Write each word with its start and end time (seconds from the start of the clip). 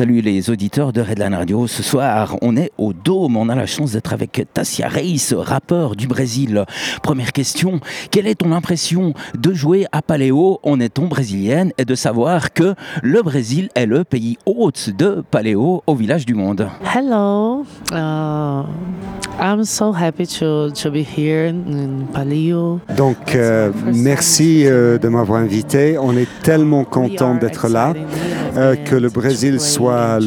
Salut 0.00 0.22
les 0.22 0.48
auditeurs 0.48 0.94
de 0.94 1.02
Redline 1.02 1.34
Radio. 1.34 1.66
Ce 1.66 1.82
soir, 1.82 2.38
on 2.40 2.56
est 2.56 2.72
au 2.78 2.94
Dôme. 2.94 3.36
On 3.36 3.50
a 3.50 3.54
la 3.54 3.66
chance 3.66 3.92
d'être 3.92 4.14
avec 4.14 4.46
Tassia 4.54 4.88
Reis, 4.88 5.34
rappeur 5.36 5.94
du 5.94 6.06
Brésil. 6.06 6.64
Première 7.02 7.32
question, 7.32 7.80
quelle 8.10 8.26
est 8.26 8.36
ton 8.36 8.52
impression 8.52 9.12
de 9.36 9.52
jouer 9.52 9.84
à 9.92 10.00
Paléo 10.00 10.58
en 10.62 10.80
étant 10.80 11.04
brésilienne 11.04 11.72
et 11.76 11.84
de 11.84 11.94
savoir 11.94 12.54
que 12.54 12.74
le 13.02 13.20
Brésil 13.20 13.68
est 13.74 13.84
le 13.84 14.04
pays 14.04 14.38
hôte 14.46 14.88
de 14.96 15.22
Paléo 15.30 15.82
au 15.86 15.94
village 15.94 16.24
du 16.24 16.32
monde? 16.32 16.66
Hello, 16.82 17.66
uh, 17.92 18.64
I'm 19.38 19.64
so 19.64 19.92
happy 19.92 20.26
to, 20.38 20.70
to 20.70 20.90
be 20.90 21.04
here 21.04 21.48
in 21.48 22.06
Paléo. 22.14 22.80
Donc, 22.96 23.34
euh, 23.34 23.70
merci 23.92 24.62
euh, 24.64 24.96
de 24.96 25.08
m'avoir 25.08 25.42
invité. 25.42 25.98
On 25.98 26.16
est 26.16 26.28
tellement 26.42 26.84
content 26.84 27.34
d'être 27.34 27.68
là, 27.68 27.92
euh, 28.56 28.74
que 28.76 28.94
le 28.96 29.08
Brésil 29.08 29.60
soit 29.60 30.18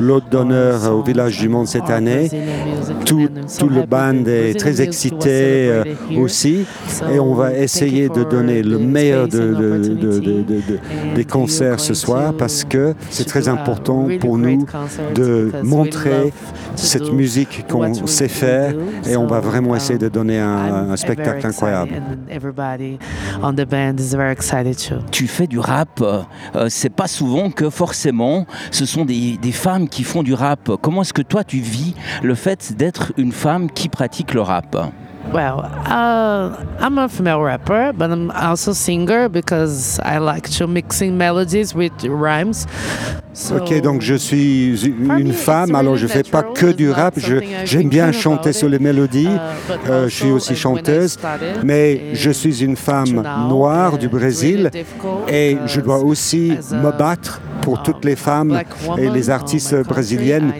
l'hôte 0.00 0.24
d'honneur 0.30 0.92
au 0.94 1.02
village 1.02 1.38
du 1.38 1.48
monde 1.48 1.66
cette 1.66 1.90
année. 1.90 2.28
Tout, 3.04 3.28
tout 3.58 3.68
le 3.68 3.82
band 3.86 4.24
est 4.26 4.58
très 4.58 4.80
excité 4.82 5.70
euh, 5.70 5.84
aussi 6.18 6.66
et 7.12 7.18
on 7.18 7.34
va 7.34 7.54
essayer 7.54 8.08
de 8.08 8.22
donner 8.24 8.62
le 8.62 8.78
meilleur 8.78 9.28
de- 9.28 9.38
de- 9.38 9.78
de- 9.78 9.94
de- 9.94 10.18
de- 10.20 10.42
de- 10.42 10.78
des 11.14 11.24
concerts 11.24 11.80
ce 11.80 11.94
soir 11.94 12.34
parce 12.36 12.64
que 12.64 12.94
c'est 13.10 13.24
très 13.26 13.48
important 13.48 14.08
pour 14.20 14.36
nous 14.38 14.66
de 15.14 15.50
montrer 15.62 16.32
cette 16.74 17.12
musique 17.12 17.64
qu'on 17.68 18.06
sait 18.06 18.28
faire 18.28 18.74
et 19.08 19.16
on 19.16 19.26
va 19.26 19.40
vraiment 19.40 19.74
essayer 19.74 19.98
de 19.98 20.08
donner 20.08 20.38
un, 20.38 20.90
un 20.90 20.96
spectacle 20.96 21.46
incroyable. 21.46 21.92
Everybody 22.30 22.98
on 23.42 23.52
the 23.54 23.66
band 23.68 23.94
is 23.98 24.14
very 24.14 24.32
excited 24.32 24.76
too. 24.76 24.96
Tu 25.10 25.26
fais 25.26 25.46
du 25.46 25.58
rap. 25.58 25.88
euh, 26.02 26.66
c'est 26.68 26.92
pas 26.92 27.06
souvent 27.06 27.37
que 27.54 27.70
forcément 27.70 28.46
ce 28.70 28.84
sont 28.86 29.04
des, 29.04 29.36
des 29.36 29.52
femmes 29.52 29.88
qui 29.88 30.04
font 30.04 30.22
du 30.22 30.34
rap. 30.34 30.70
Comment 30.82 31.02
est-ce 31.02 31.12
que 31.12 31.22
toi 31.22 31.44
tu 31.44 31.58
vis 31.58 31.94
le 32.22 32.34
fait 32.34 32.74
d'être 32.76 33.12
une 33.16 33.32
femme 33.32 33.70
qui 33.70 33.88
pratique 33.88 34.34
le 34.34 34.42
rap? 34.42 34.76
Well, 35.32 35.60
uh, 35.86 36.64
I'm 36.80 36.96
a 36.98 37.08
female 37.08 37.42
rapper, 37.42 37.92
but 37.92 38.10
I'm 38.10 38.30
also 38.30 38.72
singer 38.72 39.28
because 39.28 40.00
I 40.02 40.18
like 40.18 40.48
to 40.58 40.66
mixing 40.66 41.18
melodies 41.18 41.74
with 41.74 41.92
rhymes. 42.04 42.66
So- 43.34 43.56
Ok, 43.58 43.80
donc 43.82 44.00
je 44.00 44.14
suis 44.14 44.74
une 44.84 45.32
femme, 45.32 45.74
alors 45.76 45.96
je 45.96 46.04
ne 46.06 46.08
fais 46.08 46.22
pas 46.24 46.42
que 46.42 46.72
du 46.72 46.90
rap, 46.90 47.14
j'aime 47.64 47.88
bien 47.88 48.10
chanter 48.10 48.52
sur 48.52 48.68
les 48.68 48.78
mélodies, 48.80 49.28
Uh, 49.28 49.90
euh, 49.90 50.08
je 50.08 50.14
suis 50.14 50.30
aussi 50.30 50.56
chanteuse, 50.56 51.18
mais 51.62 52.14
je 52.14 52.30
suis 52.30 52.64
une 52.64 52.74
femme 52.76 53.22
noire 53.48 53.96
du 53.98 54.08
Brésil 54.08 54.70
et 55.28 55.56
je 55.66 55.80
dois 55.80 55.98
aussi 55.98 56.52
me 56.72 56.90
battre 56.90 57.40
pour 57.68 57.82
toutes 57.82 58.04
les 58.06 58.16
femmes 58.16 58.58
et 58.96 59.10
les 59.10 59.28
artistes 59.28 59.74
brésiliennes 59.92 60.52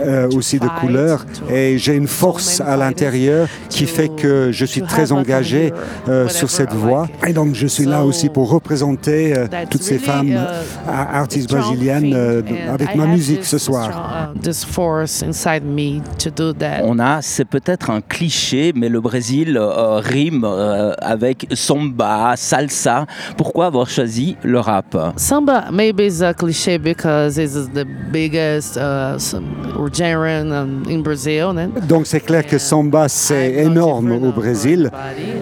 euh, 0.00 0.28
aussi 0.36 0.58
de 0.58 0.68
couleur 0.80 1.24
et 1.50 1.78
j'ai 1.78 1.96
une 1.96 2.06
force 2.22 2.60
à 2.60 2.76
l'intérieur 2.76 3.48
qui 3.70 3.86
fait 3.86 4.10
que 4.22 4.50
je 4.52 4.66
suis 4.66 4.82
très 4.82 5.12
engagé 5.12 5.72
euh, 6.08 6.28
sur 6.28 6.50
cette 6.50 6.74
voie 6.74 7.08
et 7.26 7.32
donc 7.32 7.54
je 7.54 7.66
suis 7.66 7.86
là 7.86 8.04
aussi 8.04 8.28
pour 8.28 8.50
représenter 8.50 9.20
euh, 9.34 9.46
toutes 9.70 9.82
ces 9.82 9.98
femmes 9.98 10.28
uh, 10.28 10.36
euh, 10.36 11.22
artistes 11.24 11.50
brésiliennes 11.50 12.12
euh, 12.14 12.42
avec 12.70 12.88
I 12.94 12.98
ma 12.98 13.04
have 13.04 13.10
musique 13.16 13.40
this 13.40 13.48
ce 13.48 13.58
soir. 13.58 13.88
uh, 14.34 14.38
this 14.38 14.62
force 14.62 15.22
inside 15.22 15.64
me 15.64 16.02
to 16.18 16.28
do 16.30 16.52
that. 16.52 16.80
On 16.84 16.98
a, 16.98 17.22
c'est 17.22 17.46
peut-être 17.46 17.88
un 17.88 18.02
cliché, 18.02 18.72
mais 18.76 18.90
le 18.90 19.00
Brésil 19.00 19.56
euh, 19.56 20.00
rime 20.00 20.44
euh, 20.44 20.92
avec 21.00 21.46
samba, 21.54 22.34
salsa. 22.36 23.06
Pourquoi 23.38 23.66
avoir 23.66 23.88
choisi 23.88 24.36
le 24.42 24.60
rap? 24.60 24.96
Samba 25.16 25.70
maybe 25.72 26.00
is 26.00 26.22
a 26.22 26.34
cliche 26.42 26.76
because 26.76 27.38
it's 27.38 27.68
the 27.68 27.84
biggest 28.10 28.76
uh, 28.76 29.16
um, 29.32 30.82
in 30.88 31.02
Brazil. 31.02 31.52
né? 31.52 31.68
Donc 31.88 32.06
c'est 32.06 32.20
clair 32.20 32.44
que 32.44 32.58
samba 32.58 33.08
c'est 33.08 33.52
énorme 33.52 34.12
au 34.12 34.32
Brésil. 34.32 34.90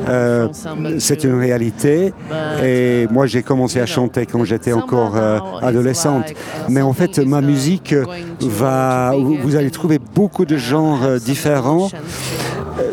Euh, 0.09 0.49
c'est 0.99 1.25
une 1.25 1.39
réalité 1.39 2.13
et 2.63 3.05
uh, 3.05 3.09
moi 3.13 3.27
j'ai 3.27 3.43
commencé 3.43 3.81
à 3.81 3.87
chanter 3.87 4.27
quand 4.27 4.45
j'étais 4.45 4.73
encore 4.73 5.17
euh, 5.17 5.39
adolescente. 5.63 6.31
uh, 6.31 6.35
Mais 6.69 6.83
en 6.83 6.93
fait 6.93 7.19
ma 7.19 7.41
musique 7.41 7.95
va, 8.41 9.15
vous 9.43 9.57
allez 9.57 9.71
trouver 9.71 9.99
beaucoup 10.15 10.45
de 10.45 10.57
genres 10.57 11.05
euh, 11.05 11.19
différents. 11.19 11.89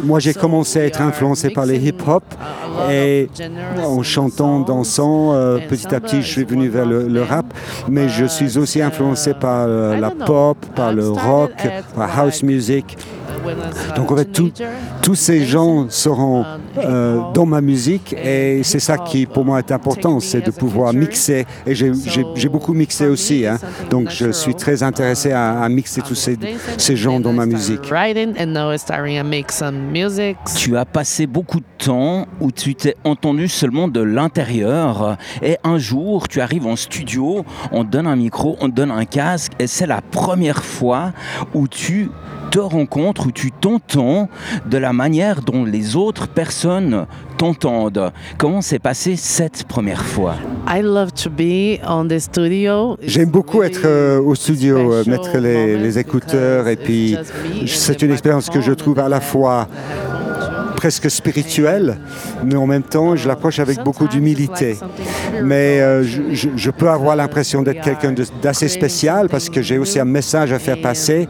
Moi 0.03 0.19
j'ai 0.19 0.33
commencé 0.33 0.79
à 0.79 0.85
être 0.85 1.01
influencé 1.01 1.49
par 1.49 1.65
les 1.65 1.77
hip-hop 1.77 2.23
et 2.91 3.27
en 3.83 4.03
chantant, 4.03 4.59
dansant, 4.59 5.33
euh, 5.33 5.57
petit 5.67 5.93
à 5.93 5.99
petit 5.99 6.21
je 6.21 6.27
suis 6.27 6.41
is 6.41 6.45
venu 6.45 6.67
vers 6.69 6.85
le, 6.85 7.07
le 7.07 7.21
rap. 7.21 7.45
Mais 7.89 8.09
je 8.09 8.25
suis 8.25 8.57
aussi 8.57 8.81
influencé 8.81 9.33
par 9.33 9.65
euh, 9.67 9.97
la 9.97 10.11
pop, 10.11 10.57
par 10.75 10.93
le 10.93 11.09
rock, 11.09 11.51
par 11.95 12.19
house 12.19 12.43
music. 12.43 12.97
Donc 13.95 14.11
en 14.11 14.17
fait 14.17 14.25
tout, 14.25 14.51
tous 15.01 15.15
ces 15.15 15.45
gens 15.45 15.87
seront 15.89 16.41
um, 16.41 16.45
euh, 16.77 17.19
dans 17.33 17.45
ma 17.45 17.61
musique 17.61 18.13
et 18.13 18.61
and 18.61 18.63
c'est 18.63 18.79
ça 18.79 18.97
qui 18.97 19.21
hip-hop, 19.21 19.33
pour 19.33 19.45
moi 19.45 19.59
est 19.59 19.71
important, 19.71 20.19
c'est 20.19 20.45
de 20.45 20.51
pouvoir 20.51 20.93
mixer 20.93 21.45
et 21.65 21.75
j'ai- 21.75 21.91
beaucoup 22.49 22.73
mixé 22.73 23.03
for 23.05 23.07
me, 23.07 23.13
aussi, 23.13 23.39
it's 23.41 23.47
hein. 23.47 23.57
donc 23.89 24.09
je 24.09 24.31
suis 24.31 24.55
très 24.55 24.83
intéressé 24.83 25.31
à, 25.31 25.61
à 25.61 25.69
mixer 25.69 26.01
tous 26.01 26.15
ces, 26.15 26.37
ces 26.77 26.95
gens 26.95 27.17
and 27.17 27.19
dans 27.19 27.33
ma 27.33 27.45
musique. 27.45 27.89
Writing 27.91 28.33
and 28.39 28.47
now 28.47 28.71
I'm 28.71 28.77
starting 28.77 29.17
to 29.21 29.27
make 29.27 29.51
some 29.51 29.75
music. 29.91 30.37
Tu 30.55 30.75
as 30.77 30.85
passé 30.85 31.27
beaucoup 31.27 31.59
de 31.59 31.65
temps 31.77 32.25
où 32.39 32.51
tu 32.51 32.75
t'es 32.75 32.95
entendu 33.03 33.47
seulement 33.47 33.87
de 33.87 34.01
l'intérieur 34.01 35.17
et 35.41 35.57
un 35.63 35.77
jour 35.77 36.27
tu 36.27 36.41
arrives 36.41 36.65
en 36.67 36.75
studio, 36.75 37.43
on 37.71 37.83
te 37.83 37.89
donne 37.89 38.07
un 38.07 38.15
micro, 38.15 38.57
on 38.61 38.69
te 38.69 38.75
donne 38.75 38.91
un 38.91 39.05
casque 39.05 39.51
et 39.59 39.67
c'est 39.67 39.87
la 39.87 40.01
première 40.01 40.63
fois 40.63 41.11
où 41.53 41.67
tu 41.67 42.09
te 42.49 42.59
rencontres, 42.59 43.27
où 43.27 43.31
tu 43.31 43.51
t'entends 43.51 44.29
de 44.65 44.77
la 44.77 44.93
manière 44.93 45.41
dont 45.41 45.65
les 45.65 45.95
autres 45.95 46.27
personnes 46.27 47.05
t'entendent. 47.37 48.11
Comment 48.37 48.61
s'est 48.61 48.79
passé 48.79 49.15
cette 49.15 49.65
première 49.65 50.03
fois? 50.03 50.35
I 50.67 50.81
love 50.81 51.11
to 51.13 51.29
be 51.29 51.79
on 51.87 52.07
the 52.07 52.19
studio. 52.19 52.97
It's 53.01 53.13
J'aime 53.13 53.29
beaucoup 53.29 53.63
être 53.63 53.85
euh, 53.85 54.21
au 54.21 54.35
studio, 54.35 54.93
euh, 54.93 55.03
mettre 55.05 55.37
les, 55.37 55.97
écouteurs 55.97 56.67
et 56.67 56.75
puis 56.75 57.17
c'est 57.65 57.97
the 57.97 58.01
une 58.01 58.11
expérience 58.11 58.49
que 58.49 58.61
je 58.61 58.71
trouve 58.71 58.99
à 58.99 59.09
la 59.09 59.21
fois 59.21 59.67
presque 60.77 61.09
spirituelle, 61.09 61.97
mais 62.45 62.55
en 62.55 62.67
même 62.67 62.83
temps 62.83 63.15
je 63.15 63.27
l'approche 63.27 63.59
avec 63.59 63.83
beaucoup 63.83 64.07
d'humilité. 64.07 64.77
Mais 65.43 65.81
euh, 65.81 66.03
je, 66.03 66.71
peux 66.71 66.89
avoir 66.89 67.15
l'impression 67.15 67.63
d'être 67.63 67.81
quelqu'un 67.81 68.13
d'assez 68.41 68.67
spécial 68.67 69.27
parce 69.27 69.49
que 69.49 69.61
j'ai 69.61 69.79
aussi 69.79 69.99
un 69.99 70.05
message 70.05 70.53
à 70.53 70.59
faire 70.59 70.79
passer. 70.79 71.27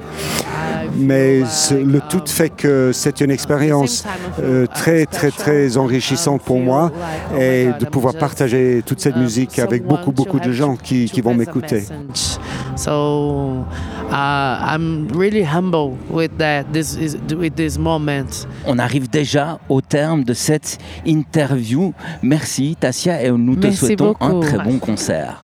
Mais 0.98 1.44
ce- 1.46 1.76
le 1.76 2.02
tout 2.10 2.24
fait 2.26 2.50
que 2.50 2.92
c'est 2.94 3.22
une 3.22 3.32
expérience 3.32 4.04
euh, 4.42 4.66
très, 4.68 5.06
très, 5.06 5.32
très 5.32 5.78
enrichissante 5.78 6.42
pour 6.42 6.60
moi 6.60 6.92
et 7.40 7.70
de 7.80 7.86
pouvoir 7.86 8.14
partager 8.16 8.82
toute 8.86 9.00
cette 9.00 9.16
musique 9.18 9.60
avec 9.60 9.86
beaucoup, 9.86 10.12
beaucoup 10.12 10.40
de 10.40 10.52
gens 10.52 10.76
qui, 10.76 11.06
qui 11.06 11.22
vont 11.22 11.34
m'écouter. 11.36 11.84
So 12.76 13.64
uh, 14.12 14.14
I'm 14.14 15.08
really 15.16 15.44
humble 15.44 15.98
with 16.10 16.38
that. 16.38 16.66
This 16.72 16.96
is 16.96 17.18
with 17.36 17.56
this 17.56 17.78
moment. 17.78 18.48
On 18.66 18.78
arrive 18.80 19.10
déjà 19.10 19.60
au 19.70 19.82
terme 19.82 20.24
de 20.24 20.34
cette 20.34 20.78
interview. 21.06 21.94
Merci 22.22 22.76
Tassia 22.80 23.22
et 23.24 23.32
nous 23.32 23.56
te 23.56 23.68
Merci 23.68 23.78
souhaitons 23.78 24.16
un 24.20 24.40
très 24.40 24.60
bon 24.60 24.78
concert. 24.80 25.42